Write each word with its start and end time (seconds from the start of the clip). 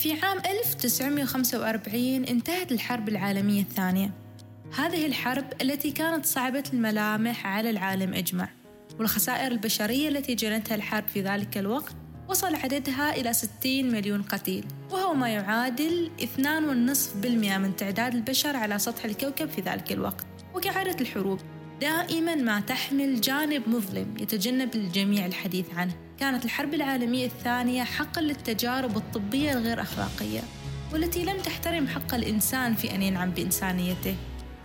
في 0.00 0.12
عام 0.12 0.38
1945 0.38 2.24
انتهت 2.24 2.72
الحرب 2.72 3.08
العالمية 3.08 3.62
الثانية. 3.62 4.10
هذه 4.78 5.06
الحرب 5.06 5.44
التي 5.62 5.90
كانت 5.90 6.26
صعبة 6.26 6.64
الملامح 6.72 7.46
على 7.46 7.70
العالم 7.70 8.14
أجمع 8.14 8.48
والخسائر 8.98 9.52
البشرية 9.52 10.08
التي 10.08 10.34
جنتها 10.34 10.74
الحرب 10.74 11.08
في 11.08 11.22
ذلك 11.22 11.58
الوقت 11.58 11.92
وصل 12.28 12.54
عددها 12.54 13.16
إلى 13.16 13.32
60 13.32 13.50
مليون 13.92 14.22
قتيل 14.22 14.64
وهو 14.90 15.14
ما 15.14 15.28
يعادل 15.28 16.10
2.5% 16.20 17.26
من 17.26 17.76
تعداد 17.76 18.14
البشر 18.14 18.56
على 18.56 18.78
سطح 18.78 19.04
الكوكب 19.04 19.48
في 19.48 19.60
ذلك 19.60 19.92
الوقت 19.92 20.26
وكعادة 20.54 21.00
الحروب. 21.00 21.38
دائما 21.80 22.34
ما 22.34 22.60
تحمل 22.60 23.20
جانب 23.20 23.68
مظلم 23.68 24.14
يتجنب 24.20 24.74
الجميع 24.74 25.26
الحديث 25.26 25.66
عنه. 25.76 25.92
كانت 26.18 26.44
الحرب 26.44 26.74
العالمية 26.74 27.26
الثانية 27.26 27.82
حقا 27.82 28.20
للتجارب 28.20 28.96
الطبية 28.96 29.52
الغير 29.52 29.82
أخلاقية 29.82 30.40
والتي 30.92 31.24
لم 31.24 31.38
تحترم 31.38 31.88
حق 31.88 32.14
الإنسان 32.14 32.74
في 32.74 32.94
أن 32.94 33.02
ينعم 33.02 33.30
بإنسانيته. 33.30 34.14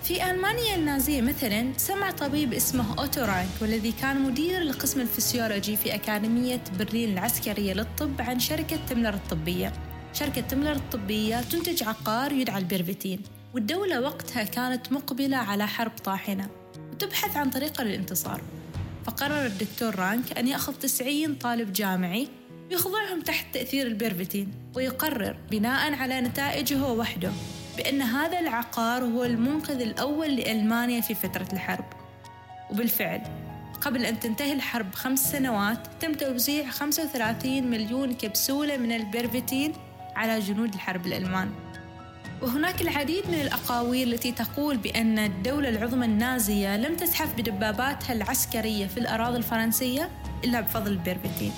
في 0.03 0.31
ألمانيا 0.31 0.75
النازية 0.75 1.21
مثلا 1.21 1.73
سمع 1.77 2.11
طبيب 2.11 2.53
اسمه 2.53 2.99
أوتو 2.99 3.21
رانك 3.21 3.61
والذي 3.61 3.91
كان 3.91 4.21
مدير 4.21 4.61
القسم 4.61 5.01
الفسيولوجي 5.01 5.75
في 5.75 5.95
أكاديمية 5.95 6.61
برلين 6.79 7.13
العسكرية 7.13 7.73
للطب 7.73 8.21
عن 8.21 8.39
شركة 8.39 8.79
تملر 8.89 9.13
الطبية. 9.13 9.73
شركة 10.13 10.41
تملر 10.41 10.71
الطبية 10.71 11.41
تنتج 11.41 11.83
عقار 11.83 12.31
يدعى 12.31 12.57
البيرفيتين 12.57 13.19
والدولة 13.53 14.01
وقتها 14.01 14.43
كانت 14.43 14.91
مقبلة 14.91 15.37
على 15.37 15.67
حرب 15.67 15.91
طاحنة. 16.03 16.64
وتبحث 16.95 17.37
عن 17.37 17.49
طريقة 17.49 17.83
للانتصار. 17.83 18.41
فقرر 19.05 19.45
الدكتور 19.45 19.95
رانك 19.95 20.37
أن 20.37 20.47
يأخذ 20.47 20.73
90 20.73 21.35
طالب 21.35 21.73
جامعي 21.73 22.27
ويخضعهم 22.71 23.21
تحت 23.21 23.53
تأثير 23.53 23.87
البيرفيتين 23.87 24.51
ويقرر 24.75 25.37
بناء 25.51 25.93
على 25.93 26.21
نتائجه 26.21 26.85
وحده 26.85 27.31
بأن 27.77 28.01
هذا 28.01 28.39
العقار 28.39 29.03
هو 29.03 29.23
المنقذ 29.23 29.81
الأول 29.81 30.35
لألمانيا 30.35 31.01
في 31.01 31.15
فترة 31.15 31.47
الحرب. 31.53 31.85
وبالفعل 32.71 33.21
قبل 33.81 34.05
أن 34.05 34.19
تنتهي 34.19 34.53
الحرب 34.53 34.91
بخمس 34.91 35.31
سنوات 35.31 35.87
تم 35.99 36.13
توزيع 36.13 36.69
35 36.69 37.67
مليون 37.67 38.13
كبسولة 38.13 38.77
من 38.77 38.91
البيرفيتين 38.91 39.73
على 40.15 40.39
جنود 40.39 40.73
الحرب 40.73 41.05
الألمان. 41.05 41.51
وهناك 42.41 42.81
العديد 42.81 43.27
من 43.27 43.41
الأقاويل 43.41 44.13
التي 44.13 44.31
تقول 44.31 44.77
بأن 44.77 45.19
الدولة 45.19 45.69
العظمى 45.69 46.05
النازية 46.05 46.77
لم 46.77 46.95
تزحف 46.95 47.33
بدباباتها 47.37 48.13
العسكرية 48.13 48.87
في 48.87 48.97
الأراضي 48.97 49.37
الفرنسية 49.37 50.09
إلا 50.43 50.61
بفضل 50.61 50.91
البيربتين 50.91 51.51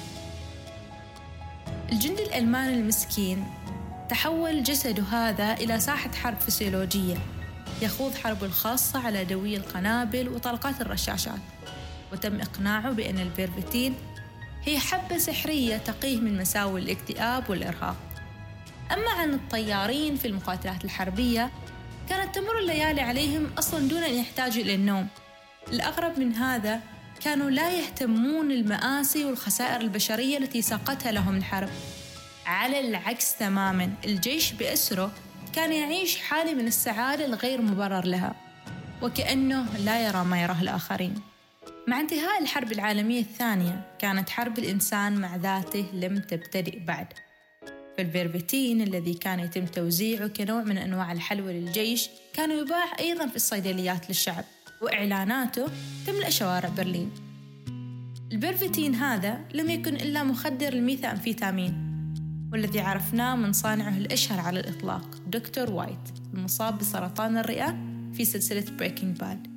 الجندي 1.91 2.23
الألماني 2.23 2.73
المسكين 2.73 3.45
تحول 4.09 4.63
جسده 4.63 5.03
هذا 5.03 5.53
إلى 5.53 5.79
ساحة 5.79 6.11
حرب 6.11 6.39
فسيولوجية 6.39 7.15
يخوض 7.81 8.15
حرب 8.15 8.43
الخاصة 8.43 9.05
على 9.05 9.25
دوي 9.25 9.57
القنابل 9.57 10.29
وطلقات 10.29 10.81
الرشاشات 10.81 11.39
وتم 12.11 12.41
إقناعه 12.41 12.91
بأن 12.91 13.19
البيربتين 13.19 13.95
هي 14.63 14.79
حبة 14.79 15.17
سحرية 15.17 15.77
تقيه 15.77 16.17
من 16.19 16.37
مساوئ 16.37 16.81
الاكتئاب 16.81 17.49
والإرهاق. 17.49 17.95
أما 18.91 19.11
عن 19.11 19.33
الطيارين 19.33 20.15
في 20.15 20.27
المقاتلات 20.27 20.85
الحربية 20.85 21.51
كانت 22.09 22.35
تمر 22.35 22.59
الليالي 22.59 23.01
عليهم 23.01 23.51
أصلا 23.57 23.87
دون 23.87 24.03
أن 24.03 24.13
يحتاجوا 24.13 24.63
إلى 24.63 24.75
النوم. 24.75 25.07
الأغرب 25.67 26.19
من 26.19 26.35
هذا 26.35 26.81
كانوا 27.23 27.49
لا 27.49 27.71
يهتمون 27.71 28.51
المآسي 28.51 29.25
والخسائر 29.25 29.81
البشرية 29.81 30.37
التي 30.37 30.61
ساقتها 30.61 31.11
لهم 31.11 31.37
الحرب. 31.37 31.69
على 32.45 32.79
العكس 32.79 33.37
تماما 33.37 33.93
الجيش 34.05 34.51
بأسره 34.51 35.11
كان 35.53 35.73
يعيش 35.73 36.17
حالة 36.17 36.53
من 36.53 36.67
السعادة 36.67 37.25
الغير 37.25 37.61
مبرر 37.61 38.05
لها 38.05 38.35
وكأنه 39.01 39.65
لا 39.77 40.07
يرى 40.07 40.23
ما 40.23 40.41
يراه 40.41 40.61
الآخرين. 40.61 41.21
مع 41.87 41.99
انتهاء 41.99 42.41
الحرب 42.41 42.71
العالمية 42.71 43.21
الثانية 43.21 43.81
كانت 43.99 44.29
حرب 44.29 44.59
الإنسان 44.59 45.21
مع 45.21 45.35
ذاته 45.35 45.85
لم 45.93 46.19
تبتدئ 46.19 46.79
بعد. 46.79 47.07
فالبرفتين 47.97 48.81
الذي 48.81 49.13
كان 49.13 49.39
يتم 49.39 49.65
توزيعه 49.65 50.27
كنوع 50.27 50.63
من 50.63 50.77
أنواع 50.77 51.11
الحلوى 51.11 51.53
للجيش 51.53 52.09
كان 52.33 52.51
يباع 52.51 52.99
أيضا 52.99 53.27
في 53.27 53.35
الصيدليات 53.35 54.09
للشعب 54.09 54.43
وإعلاناته 54.81 55.65
تملأ 56.07 56.29
شوارع 56.29 56.69
برلين. 56.69 57.11
البرفتين 58.31 58.95
هذا 58.95 59.39
لم 59.53 59.69
يكن 59.69 59.95
إلا 59.95 60.23
مخدر 60.23 60.73
الميثامفيتامين 60.73 61.87
والذي 62.53 62.79
عرفناه 62.79 63.35
من 63.35 63.53
صانعه 63.53 63.97
الأشهر 63.97 64.39
على 64.39 64.59
الإطلاق 64.59 65.21
دكتور 65.27 65.71
وايت 65.71 66.09
المصاب 66.33 66.77
بسرطان 66.77 67.37
الرئة 67.37 67.77
في 68.13 68.25
سلسلة 68.25 68.65
Breaking 68.79 69.17
Bad. 69.17 69.47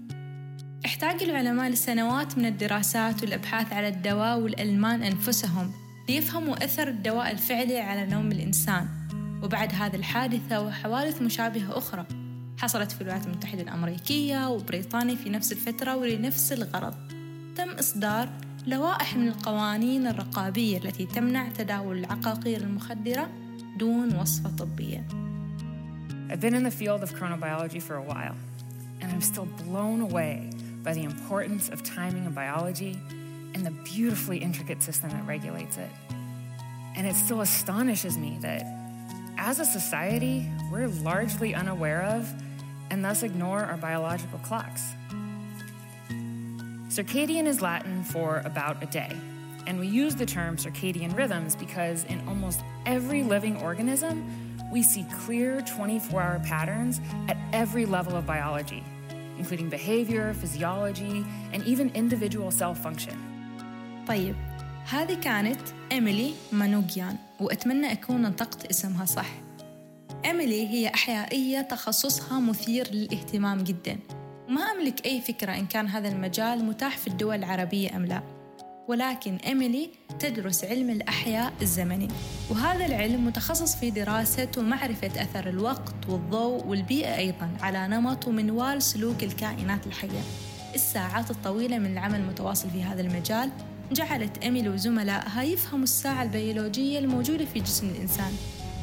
احتاج 0.87 1.23
العلماء 1.23 1.71
لسنوات 1.71 2.39
من 2.39 2.47
الدراسات 2.47 3.23
والأبحاث 3.23 3.73
على 3.73 3.89
الدواء 3.89 4.39
والألمان 4.39 5.03
أنفسهم. 5.03 5.73
ليفهموا 6.11 6.65
أثر 6.65 6.89
الدواء 6.89 7.31
الفعلي 7.31 7.79
على 7.79 8.07
نوم 8.07 8.33
الإنسان. 8.33 8.89
وبعد 9.43 9.75
هذه 9.75 9.97
الحادثة 9.97 10.61
وحوادث 10.61 11.23
مشابهة 11.23 11.79
أخرى 11.79 12.07
حصلت 12.59 12.93
في 12.93 13.01
الولايات 13.01 13.27
المتحدة 13.27 13.63
الأمريكية 13.63 14.49
وبريطانيا 14.49 15.15
في 15.15 15.31
نفس 15.31 15.53
الفترة 15.53 15.97
ولنفس 15.97 16.53
الغرض. 16.53 16.95
تم 17.57 17.71
إصدار 17.71 18.29
لوائح 18.67 19.17
من 19.17 19.29
القوانين 19.29 20.07
الرقابية 20.07 20.79
التي 20.79 21.07
تمنع 21.07 21.49
تداول 21.49 21.99
العقاقير 21.99 22.61
المخدرة 22.61 23.31
دون 23.79 24.17
وصفة 24.17 24.51
طبية. 24.51 25.07
I've 26.31 26.41
been 26.41 26.55
in 26.55 26.65
the 26.65 26.71
field 26.71 27.03
of 27.03 27.11
chronobiology 27.15 27.81
for 27.81 27.95
a 27.95 28.03
while, 28.03 28.37
and 29.01 29.13
I'm 29.13 29.21
still 29.21 29.49
blown 29.65 30.01
away 30.01 30.51
by 30.83 30.93
the 30.93 31.05
importance 31.05 31.69
of 31.69 31.83
timing 31.83 32.25
in 32.25 32.33
biology 32.33 32.99
and 33.55 33.65
the 33.65 33.71
beautifully 33.71 34.39
intricate 34.39 34.83
system 34.83 35.11
that 35.11 35.27
regulates 35.27 35.77
it. 35.77 35.91
And 36.97 37.07
it 37.07 37.15
still 37.15 37.41
astonishes 37.41 38.19
me 38.19 38.39
that 38.41 38.65
as 39.39 39.59
a 39.59 39.65
society, 39.65 40.51
we're 40.71 40.89
largely 40.89 41.55
unaware 41.55 42.03
of 42.03 42.31
and 42.91 43.05
thus 43.05 43.23
ignore 43.23 43.61
our 43.61 43.77
biological 43.77 44.39
clocks. 44.41 44.93
Circadian 46.89 47.47
is 47.47 47.63
Latin 47.63 48.03
for 48.03 48.43
about 48.45 48.83
a 48.83 48.87
day, 48.87 49.17
and 49.67 49.79
we 49.79 49.87
use 49.87 50.17
the 50.17 50.27
term 50.27 50.57
circadian 50.57 51.17
rhythms 51.17 51.55
because 51.55 52.05
in 52.05 52.21
almost 52.27 52.61
every 52.85 53.23
living 53.23 53.57
organism, 53.63 54.29
we 54.73 54.83
see 54.83 55.07
clear 55.25 55.63
24 55.63 56.21
hour 56.21 56.41
patterns 56.41 57.01
at 57.29 57.37
every 57.53 57.87
level 57.87 58.17
of 58.17 58.27
biology, 58.27 58.83
including 59.39 59.69
behavior, 59.69 60.35
physiology, 60.35 61.25
and 61.53 61.65
even 61.65 61.91
individual 61.95 62.51
cell 62.51 62.75
function. 62.75 63.30
طيب 64.11 64.37
هذه 64.91 65.15
كانت 65.15 65.61
إيميلي 65.93 66.33
مانوجيان 66.53 67.17
وأتمنى 67.41 67.93
أكون 67.93 68.23
نطقت 68.23 68.67
اسمها 68.67 69.05
صح. 69.05 69.29
إيميلي 70.25 70.69
هي 70.69 70.89
أحيائية 70.95 71.61
تخصصها 71.61 72.41
مثير 72.41 72.91
للاهتمام 72.93 73.65
جدا. 73.65 73.99
وما 74.49 74.61
أملك 74.61 75.07
أي 75.07 75.21
فكرة 75.21 75.53
إن 75.53 75.67
كان 75.67 75.87
هذا 75.87 76.09
المجال 76.09 76.65
متاح 76.65 76.99
في 76.99 77.07
الدول 77.07 77.37
العربية 77.37 77.97
أم 77.97 78.07
لا. 78.07 78.23
ولكن 78.89 79.37
إيميلي 79.37 79.91
تدرس 80.19 80.65
علم 80.65 80.91
الأحياء 80.91 81.53
الزمني. 81.63 82.09
وهذا 82.51 82.87
العلم 82.87 83.27
متخصص 83.27 83.77
في 83.77 83.91
دراسة 83.91 84.49
ومعرفة 84.59 85.23
أثر 85.23 85.49
الوقت 85.49 86.09
والضوء 86.09 86.67
والبيئة 86.67 87.17
أيضا 87.17 87.51
على 87.61 87.89
نمط 87.89 88.29
ومنوال 88.29 88.83
سلوك 88.83 89.23
الكائنات 89.23 89.87
الحية. 89.87 90.21
الساعات 90.75 91.31
الطويلة 91.31 91.79
من 91.79 91.93
العمل 91.93 92.21
المتواصل 92.21 92.71
في 92.71 92.83
هذا 92.83 93.01
المجال 93.01 93.51
جعلت 93.93 94.39
إيميل 94.39 94.69
وزملائها 94.69 95.43
يفهموا 95.43 95.85
الساعة 95.85 96.23
البيولوجية 96.23 96.99
الموجودة 96.99 97.45
في 97.45 97.61
جسم 97.61 97.89
الإنسان. 97.89 98.33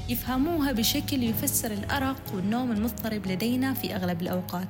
يفهموها 0.10 0.72
بشكل 0.72 1.24
يفسر 1.24 1.72
الأرق 1.72 2.22
والنوم 2.36 2.72
المضطرب 2.72 3.28
لدينا 3.28 3.74
في 3.74 3.96
أغلب 3.96 4.22
الأوقات. 4.22 4.68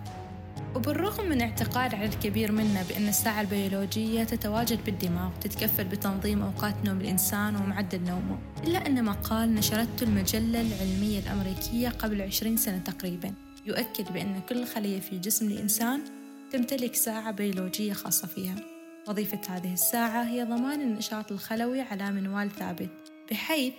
وبالرغم 0.75 1.29
من 1.29 1.41
اعتقاد 1.41 1.95
عدد 1.95 2.13
كبير 2.13 2.51
منا 2.51 2.83
بأن 2.89 3.07
الساعة 3.07 3.41
البيولوجية 3.41 4.23
تتواجد 4.23 4.79
بالدماغ 4.85 5.29
وتتكفل 5.37 5.83
بتنظيم 5.83 6.41
أوقات 6.41 6.75
نوم 6.85 7.01
الإنسان 7.01 7.55
ومعدل 7.55 8.01
نومه 8.01 8.37
إلا 8.63 8.87
أن 8.87 9.03
مقال 9.03 9.55
نشرته 9.55 10.03
المجلة 10.03 10.61
العلمية 10.61 11.19
الأمريكية 11.19 11.89
قبل 11.89 12.21
عشرين 12.21 12.57
سنة 12.57 12.77
تقريبا 12.77 13.33
يؤكد 13.65 14.13
بأن 14.13 14.41
كل 14.49 14.65
خلية 14.65 14.99
في 14.99 15.19
جسم 15.19 15.47
الإنسان 15.47 16.01
تمتلك 16.51 16.95
ساعة 16.95 17.31
بيولوجية 17.31 17.93
خاصة 17.93 18.27
فيها. 18.27 18.76
وظيفة 19.07 19.39
هذه 19.49 19.73
الساعة 19.73 20.23
هي 20.23 20.43
ضمان 20.43 20.81
النشاط 20.81 21.31
الخلوي 21.31 21.81
على 21.81 22.11
منوال 22.11 22.51
ثابت 22.51 22.89
بحيث 23.31 23.73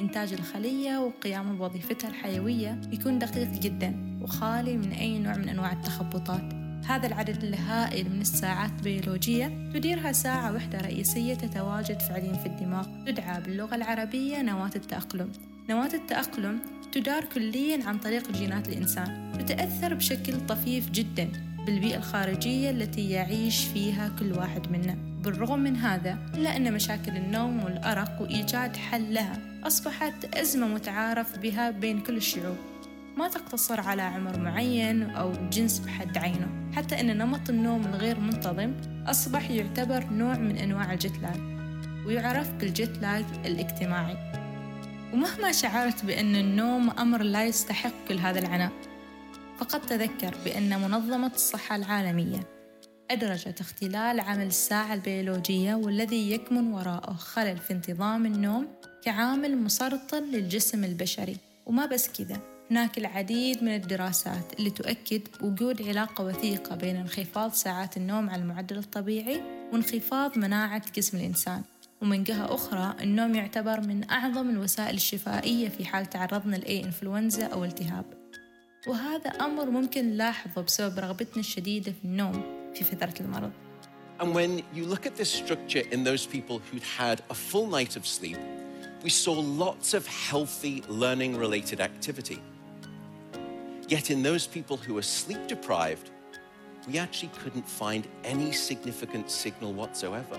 إنتاج 0.00 0.32
الخلية 0.32 0.98
وقيامه 0.98 1.52
بوظيفتها 1.52 2.08
الحيوية 2.08 2.80
يكون 2.92 3.18
دقيق 3.18 3.48
جدا 3.48 4.18
وخالي 4.22 4.76
من 4.76 4.92
أي 4.92 5.18
نوع 5.18 5.36
من 5.36 5.48
أنواع 5.48 5.72
التخبطات. 5.72 6.64
هذا 6.86 7.06
العدد 7.06 7.44
الهائل 7.44 8.10
من 8.10 8.20
الساعات 8.20 8.70
البيولوجية 8.70 9.70
تديرها 9.74 10.12
ساعة 10.12 10.54
وحدة 10.54 10.78
رئيسية 10.78 11.34
تتواجد 11.34 12.00
فعليا 12.00 12.32
في 12.32 12.46
الدماغ 12.46 12.86
تدعى 13.06 13.40
باللغة 13.40 13.74
العربية 13.74 14.42
نواة 14.42 14.70
التأقلم. 14.76 15.32
نواة 15.70 15.94
التأقلم 15.94 16.60
تدار 16.92 17.24
كليا 17.24 17.84
عن 17.84 17.98
طريق 17.98 18.32
جينات 18.32 18.68
الإنسان 18.68 19.32
تتأثر 19.38 19.94
بشكل 19.94 20.46
طفيف 20.46 20.90
جدا. 20.90 21.53
بالبيئة 21.66 21.96
الخارجية 21.96 22.70
التي 22.70 23.10
يعيش 23.10 23.64
فيها 23.64 24.10
كل 24.18 24.32
واحد 24.32 24.72
منا. 24.72 24.96
بالرغم 25.22 25.58
من 25.58 25.76
هذا 25.76 26.18
إلا 26.34 26.56
أن 26.56 26.72
مشاكل 26.72 27.16
النوم 27.16 27.64
والأرق 27.64 28.22
وإيجاد 28.22 28.76
حل 28.76 29.14
لها 29.14 29.38
أصبحت 29.64 30.34
أزمة 30.34 30.68
متعارف 30.68 31.38
بها 31.38 31.70
بين 31.70 32.00
كل 32.00 32.16
الشعوب. 32.16 32.56
ما 33.16 33.28
تقتصر 33.28 33.80
على 33.80 34.02
عمر 34.02 34.38
معين 34.38 35.02
أو 35.02 35.32
جنس 35.52 35.78
بحد 35.78 36.18
عينه. 36.18 36.48
حتى 36.76 37.00
أن 37.00 37.18
نمط 37.18 37.50
النوم 37.50 37.86
الغير 37.86 38.20
منتظم 38.20 38.72
أصبح 39.06 39.50
يعتبر 39.50 40.04
نوع 40.12 40.36
من 40.36 40.56
أنواع 40.56 40.92
الجيت 40.92 41.18
لاج 41.18 41.40
ويعرف 42.06 42.50
بالجيت 42.50 42.98
لاج 42.98 43.24
الاجتماعي. 43.46 44.16
ومهما 45.12 45.52
شعرت 45.52 46.04
بأن 46.04 46.36
النوم 46.36 46.90
أمر 46.90 47.22
لا 47.22 47.44
يستحق 47.44 47.92
كل 48.08 48.18
هذا 48.18 48.38
العناء 48.38 48.72
فقد 49.58 49.80
تذكر 49.80 50.34
بأن 50.44 50.80
منظمة 50.80 51.32
الصحة 51.34 51.76
العالمية 51.76 52.54
أدرجت 53.10 53.60
اختلال 53.60 54.20
عمل 54.20 54.46
الساعة 54.46 54.94
البيولوجية 54.94 55.74
والذي 55.74 56.32
يكمن 56.32 56.72
وراءه 56.72 57.12
خلل 57.12 57.58
في 57.58 57.72
انتظام 57.72 58.26
النوم 58.26 58.68
كعامل 59.02 59.56
مسرطن 59.56 60.22
للجسم 60.22 60.84
البشري. 60.84 61.36
وما 61.66 61.86
بس 61.86 62.08
كذا 62.08 62.40
هناك 62.70 62.98
العديد 62.98 63.62
من 63.62 63.74
الدراسات 63.74 64.58
اللي 64.58 64.70
تؤكد 64.70 65.22
وجود 65.40 65.88
علاقة 65.88 66.24
وثيقة 66.24 66.76
بين 66.76 66.96
انخفاض 66.96 67.52
ساعات 67.52 67.96
النوم 67.96 68.30
على 68.30 68.42
المعدل 68.42 68.78
الطبيعي 68.78 69.42
وانخفاض 69.72 70.38
مناعة 70.38 70.82
جسم 70.96 71.16
الإنسان. 71.16 71.62
ومن 72.02 72.24
جهة 72.24 72.54
أخرى 72.54 72.96
النوم 73.00 73.34
يعتبر 73.34 73.80
من 73.80 74.10
أعظم 74.10 74.50
الوسائل 74.50 74.94
الشفائية 74.94 75.68
في 75.68 75.84
حال 75.84 76.06
تعرضنا 76.06 76.56
لأي 76.56 76.84
إنفلونزا 76.84 77.46
أو 77.46 77.64
التهاب. 77.64 78.23
وهذا 78.87 79.29
أمر 79.29 79.69
ممكن 79.69 80.05
نلاحظه 80.05 80.61
بسبب 80.61 80.99
رغبتنا 80.99 81.39
الشديدة 81.39 81.91
في 81.91 82.05
النوم 82.05 82.71
في 82.73 82.83
فترة 82.83 83.13
المرض 83.19 83.51
And 84.19 84.33
when 84.33 84.61
you 84.73 84.85
look 84.85 85.05
at 85.05 85.15
this 85.15 85.31
structure 85.31 85.83
in 85.91 86.03
those 86.03 86.25
people 86.25 86.59
who'd 86.59 86.83
had 86.83 87.21
a 87.29 87.33
full 87.33 87.67
night 87.67 87.95
of 87.95 88.05
sleep, 88.05 88.37
we 89.01 89.09
saw 89.09 89.31
lots 89.33 89.93
of 89.93 90.05
healthy 90.05 90.83
learning 90.89 91.37
related 91.37 91.79
activity. 91.79 92.41
Yet 93.87 94.11
in 94.11 94.21
those 94.21 94.45
people 94.45 94.75
who 94.75 94.95
were 94.95 95.07
sleep 95.19 95.47
deprived, 95.47 96.11
we 96.85 96.97
actually 96.97 97.31
couldn't 97.41 97.67
find 97.67 98.07
any 98.25 98.51
significant 98.51 99.31
signal 99.31 99.71
whatsoever. 99.73 100.37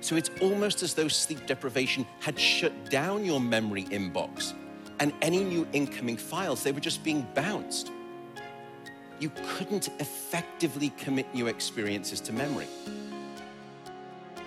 So 0.00 0.14
it's 0.16 0.30
almost 0.40 0.82
as 0.82 0.94
though 0.94 1.08
sleep 1.08 1.46
deprivation 1.46 2.06
had 2.20 2.38
shut 2.38 2.72
down 2.88 3.24
your 3.24 3.40
memory 3.40 3.84
inbox 3.84 4.54
and 4.99 5.11
any 5.21 5.43
new 5.43 5.67
incoming 5.73 6.17
files, 6.17 6.63
they 6.63 6.71
were 6.71 6.85
just 6.89 7.03
being 7.03 7.25
bounced. 7.35 7.91
You 9.19 9.31
couldn't 9.51 9.89
effectively 9.99 10.89
commit 11.03 11.25
new 11.33 11.47
experiences 11.47 12.19
to 12.21 12.33
memory. 12.33 12.67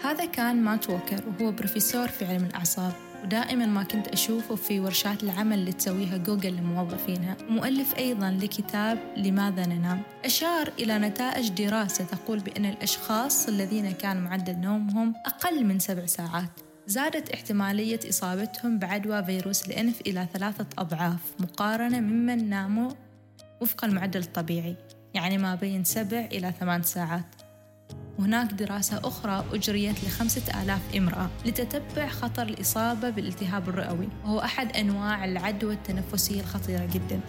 هذا 0.02 0.24
كان 0.24 0.62
مات 0.62 0.90
ووكر 0.90 1.22
وهو 1.26 1.50
بروفيسور 1.50 2.08
في 2.08 2.24
علم 2.24 2.44
الأعصاب 2.44 2.92
ودائما 3.24 3.66
ما 3.66 3.82
كنت 3.82 4.08
أشوفه 4.08 4.54
في 4.54 4.80
ورشات 4.80 5.22
العمل 5.22 5.58
اللي 5.58 5.72
تسويها 5.72 6.16
جوجل 6.16 6.56
لموظفينها 6.56 7.36
ومؤلف 7.48 7.98
أيضا 7.98 8.30
لكتاب 8.42 8.98
لماذا 9.16 9.66
ننام 9.66 10.02
أشار 10.24 10.72
إلى 10.78 10.98
نتائج 10.98 11.48
دراسة 11.48 12.04
تقول 12.04 12.38
بأن 12.38 12.64
الأشخاص 12.64 13.48
الذين 13.48 13.90
كان 13.90 14.24
معدل 14.24 14.58
نومهم 14.58 15.14
أقل 15.26 15.64
من 15.64 15.78
سبع 15.78 16.06
ساعات 16.06 16.50
زادت 16.86 17.30
احتمالية 17.30 18.00
إصابتهم 18.08 18.78
بعدوى 18.78 19.24
فيروس 19.24 19.68
الأنف 19.68 20.00
إلى 20.00 20.26
ثلاثة 20.32 20.66
أضعاف 20.78 21.20
مقارنة 21.38 22.00
ممن 22.00 22.48
ناموا 22.48 22.90
وفق 23.60 23.84
المعدل 23.84 24.20
الطبيعي 24.20 24.76
يعني 25.14 25.38
ما 25.38 25.54
بين 25.54 25.84
سبع 25.84 26.28
إلى 26.32 26.52
ثمان 26.60 26.82
ساعات. 26.82 27.24
وهناك 28.18 28.52
دراسة 28.52 29.00
أخرى 29.04 29.44
أجريت 29.52 30.04
لخمسة 30.04 30.62
آلاف 30.62 30.80
امرأة 30.96 31.30
لتتبع 31.46 32.08
خطر 32.08 32.42
الإصابة 32.42 33.10
بالالتهاب 33.10 33.68
الرئوي 33.68 34.08
وهو 34.24 34.40
أحد 34.40 34.76
أنواع 34.76 35.24
العدوى 35.24 35.74
التنفسية 35.74 36.40
الخطيرة 36.40 36.88
جدا. 36.92 37.20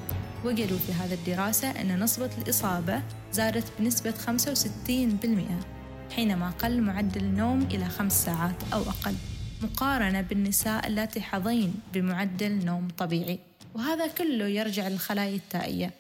وجدوا 0.46 0.78
في 0.78 0.94
هذه 0.94 1.14
الدراسة 1.14 1.72
أن 1.72 2.04
نسبة 2.04 2.30
الإصابة 2.38 3.02
زادت 3.32 3.66
بنسبة 3.80 4.12
65% 4.12 6.16
حينما 6.16 6.50
قل 6.50 6.82
معدل 6.82 7.22
النوم 7.22 7.62
إلى 7.62 7.86
خمس 7.86 8.26
ساعات 8.26 8.56
أو 8.74 8.82
أقل. 8.82 9.16
مقارنة 9.64 10.22
بالنساء 10.22 10.88
اللاتي 10.88 11.22
حظين 11.22 11.74
بمعدل 11.94 12.66
نوم 12.66 12.88
طبيعي. 12.98 13.40
وهذا 13.76 14.08
كله 14.08 14.46
يرجع 14.46 14.88
للخلايا 14.88 15.36
التائية. 15.36 15.92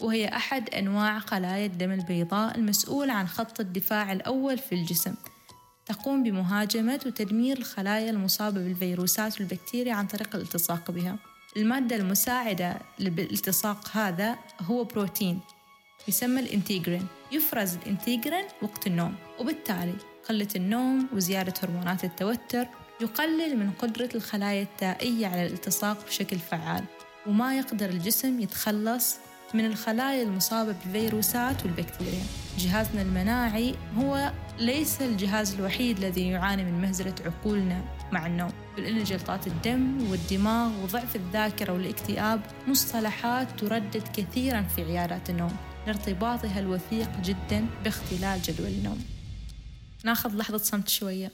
وهي 0.00 0.28
أحد 0.28 0.70
أنواع 0.70 1.18
خلايا 1.18 1.66
الدم 1.66 1.92
البيضاء 1.92 2.58
المسؤول 2.58 3.10
عن 3.10 3.28
خط 3.28 3.60
الدفاع 3.60 4.12
الأول 4.12 4.58
في 4.58 4.74
الجسم. 4.74 5.14
تقوم 5.86 6.22
بمهاجمة 6.22 7.00
وتدمير 7.06 7.58
الخلايا 7.58 8.10
المصابة 8.10 8.60
بالفيروسات 8.60 9.40
والبكتيريا 9.40 9.94
عن 9.94 10.06
طريق 10.06 10.36
الالتصاق 10.36 10.90
بها. 10.90 11.16
المادة 11.56 11.96
المساعدة 11.96 12.76
بالالتصاق 12.98 13.88
هذا 13.96 14.38
هو 14.60 14.84
بروتين 14.84 15.40
يسمى 16.08 16.40
الانتيجرين. 16.40 17.06
يفرز 17.32 17.74
الانتيجرين 17.74 18.44
وقت 18.62 18.86
النوم. 18.86 19.14
وبالتالي 19.38 19.94
قلة 20.30 20.48
النوم 20.56 21.08
وزيادة 21.12 21.54
هرمونات 21.62 22.04
التوتر 22.04 22.66
يقلل 23.00 23.58
من 23.58 23.70
قدرة 23.70 24.08
الخلايا 24.14 24.62
التائية 24.62 25.26
على 25.26 25.46
الالتصاق 25.46 26.06
بشكل 26.06 26.38
فعال 26.38 26.84
وما 27.26 27.58
يقدر 27.58 27.90
الجسم 27.90 28.40
يتخلص 28.40 29.16
من 29.54 29.66
الخلايا 29.66 30.22
المصابة 30.22 30.74
بالفيروسات 30.84 31.62
والبكتيريا. 31.62 32.22
جهازنا 32.58 33.02
المناعي 33.02 33.74
هو 33.98 34.32
ليس 34.58 35.02
الجهاز 35.02 35.54
الوحيد 35.54 35.98
الذي 35.98 36.28
يعاني 36.28 36.64
من 36.64 36.80
مهزلة 36.80 37.14
عقولنا 37.26 37.84
مع 38.12 38.26
النوم. 38.26 38.52
بل 38.76 38.84
أن 38.84 39.04
جلطات 39.04 39.46
الدم 39.46 40.10
والدماغ 40.10 40.82
وضعف 40.82 41.16
الذاكرة 41.16 41.72
والاكتئاب 41.72 42.40
مصطلحات 42.68 43.60
تردد 43.60 44.08
كثيرا 44.16 44.62
في 44.62 44.82
عيادات 44.82 45.30
النوم. 45.30 45.56
لارتباطها 45.86 46.60
الوثيق 46.60 47.20
جدا 47.20 47.66
باختلال 47.84 48.42
جدول 48.42 48.68
النوم. 48.68 49.19
ناخذ 50.04 50.36
لحظة 50.36 50.58
صمت 50.58 50.88
شوية. 50.88 51.32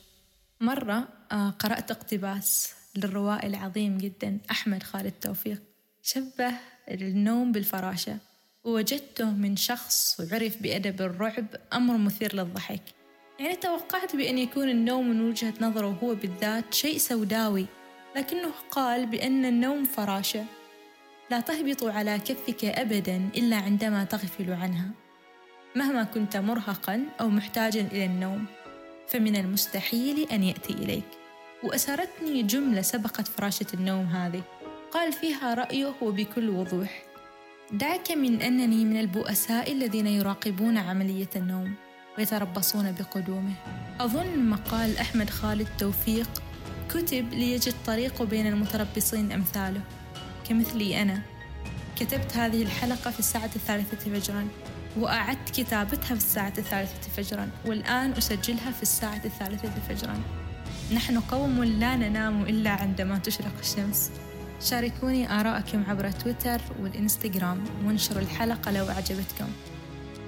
مرة 0.61 1.09
آه، 1.33 1.51
قرأت 1.51 1.91
اقتباس 1.91 2.75
للروائي 2.97 3.49
العظيم 3.49 3.99
جدا 3.99 4.39
أحمد 4.51 4.83
خالد 4.83 5.13
توفيق. 5.21 5.63
شبه 6.03 6.53
النوم 6.89 7.53
بالفراشة. 7.53 8.19
ووجدته 8.65 9.31
من 9.31 9.57
شخص 9.57 10.21
عرف 10.33 10.63
بأدب 10.63 11.03
الرعب 11.03 11.47
أمر 11.73 11.97
مثير 11.97 12.37
للضحك. 12.37 12.83
يعني 13.41 13.57
توقعت 13.57 14.17
بأن 14.17 14.39
يكون 14.39 14.69
النوم 14.69 15.09
من 15.09 15.29
وجهة 15.29 15.55
نظره 15.61 15.99
هو 16.03 16.15
بالذات 16.15 16.75
شيء 16.75 16.99
سوداوي 16.99 17.67
لكنه 18.17 18.53
قال 18.71 19.07
بأن 19.07 19.45
النوم 19.45 19.85
فراشة. 19.85 20.45
لا 21.31 21.41
تهبط 21.41 21.85
على 21.85 22.19
كفك 22.19 22.65
أبدا 22.65 23.31
إلا 23.37 23.57
عندما 23.57 24.05
تغفل 24.05 24.53
عنها. 24.53 25.06
مهما 25.77 26.05
كنت 26.05 26.37
مرهقا 26.37 27.05
أو 27.21 27.29
محتاجا 27.29 27.81
إلى 27.81 28.05
النوم 28.05 28.47
فمن 29.09 29.37
المستحيل 29.37 30.29
أن 30.33 30.43
يأتي 30.43 30.73
إليك. 30.73 31.05
وأسرتني 31.63 32.43
جملة 32.43 32.83
سبقت 32.83 33.29
فراشة 33.29 33.67
النوم 33.75 34.07
هذه. 34.07 34.43
قال 34.93 35.13
فيها 35.13 35.55
رأيه 35.55 35.95
وبكل 36.03 36.51
وضوح. 36.51 37.03
دعك 37.73 38.11
من 38.13 38.43
أنني 38.43 38.85
من 38.85 39.01
البؤساء 39.01 39.73
الذين 39.73 40.07
يراقبون 40.07 40.79
عملية 40.79 41.31
النوم 41.37 41.75
ويتربصون 42.19 42.93
بقدومه. 42.93 43.55
أظن 44.01 44.49
مقال 44.49 44.99
أحمد 44.99 45.31
خالد 45.31 45.69
توفيق 45.79 46.43
كتب 46.91 47.33
ليجد 47.33 47.75
طريقه 47.87 48.25
بين 48.25 48.47
المتربصين 48.47 49.33
أمثاله. 49.33 49.81
كمثلي 50.49 51.03
أنا 51.03 51.23
كتبت 52.01 52.37
هذه 52.37 52.63
الحلقة 52.63 53.11
في 53.11 53.19
الساعة 53.19 53.51
الثالثة 53.57 53.97
فجرا 53.97 54.49
وأعدت 54.99 55.51
كتابتها 55.51 56.15
في 56.15 56.25
الساعة 56.25 56.53
الثالثة 56.59 57.11
فجرا 57.17 57.51
والآن 57.67 58.13
أسجلها 58.13 58.71
في 58.71 58.83
الساعة 58.83 59.21
الثالثة 59.25 59.73
فجرا 59.89 60.21
نحن 60.95 61.21
قوم 61.21 61.65
لا 61.65 61.97
ننام 61.97 62.43
إلا 62.43 62.71
عندما 62.71 63.19
تشرق 63.19 63.59
الشمس. 63.61 64.11
شاركوني 64.61 65.41
آراءكم 65.41 65.85
عبر 65.89 66.11
تويتر 66.11 66.61
والإنستغرام 66.81 67.65
وانشروا 67.85 68.23
الحلقة 68.23 68.71
لو 68.71 68.89
أعجبتكم. 68.89 69.49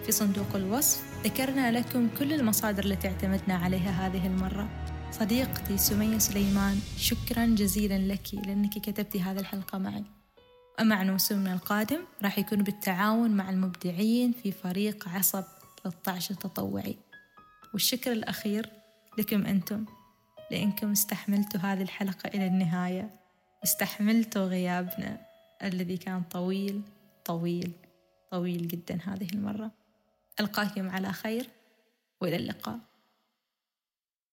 في 0.07 0.13
صندوق 0.13 0.55
الوصف 0.55 1.03
ذكرنا 1.25 1.73
لكم 1.73 2.09
كل 2.19 2.33
المصادر 2.33 2.85
التي 2.85 3.09
اعتمدنا 3.09 3.55
عليها 3.55 4.07
هذه 4.07 4.27
المرة. 4.27 4.69
صديقتي 5.13 5.79
سمية 5.79 6.19
سليمان 6.19 6.81
شكرا 6.97 7.47
جزيلا 7.47 7.99
لك 7.99 8.35
لأنك 8.35 8.79
كتبتي 8.79 9.23
هذه 9.23 9.41
الحلقة 9.41 9.79
معي. 9.79 10.18
أما 10.81 11.05
موسمنا 11.05 11.53
القادم 11.53 12.01
راح 12.23 12.39
يكون 12.39 12.63
بالتعاون 12.63 13.31
مع 13.31 13.51
المبدعين 13.51 14.33
في 14.33 14.53
فريق 14.53 15.09
عصب 15.09 15.45
13 15.83 16.31
التطوعي. 16.31 16.97
والشكر 17.73 18.13
الأخير 18.13 18.71
لكم 19.19 19.47
أنتم 19.47 19.85
لأنكم 20.51 20.91
استحملتوا 20.91 21.61
هذه 21.61 21.83
الحلقة 21.83 22.29
إلى 22.29 22.47
النهاية. 22.47 23.11
استحملتوا 23.65 24.47
غيابنا 24.47 25.21
الذي 25.63 25.97
كان 25.97 26.23
طويل 26.23 26.83
طويل 27.25 27.73
طويل 28.31 28.69
جدا 28.69 28.99
هذه 29.05 29.29
المرة. 29.33 29.71
ألقاكم 30.41 30.91
على 30.91 31.13
خير 31.13 31.49
وإلى 32.21 32.37
اللقاء. 32.37 32.79